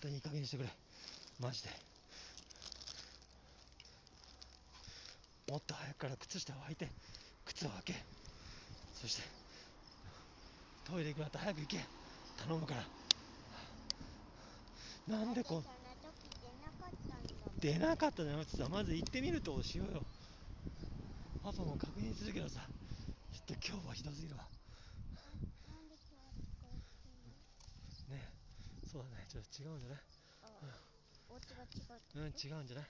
[0.00, 0.68] 当にいい加減にしてくれ。
[1.40, 1.68] マジで。
[5.50, 6.88] もっと早くから靴下を履いて
[7.44, 7.94] 靴を履け。
[8.94, 9.22] そして
[10.84, 11.84] トイレ行くなったら早く行け。
[12.36, 12.84] 頼むから。
[15.06, 20.02] なんでこんだってその時出なかったんだ出なかったじゃなくてさまず行ってみるとしようよ。
[21.46, 22.68] パパも確認するけどさ
[23.32, 24.42] ちょっと今日はひどすぎるわ
[25.68, 29.98] なんで今日こうしてんのねえそうだねちょっと違うんじゃない
[30.40, 30.48] あ
[31.28, 31.84] お家が違
[32.16, 32.88] ううん違うんじゃない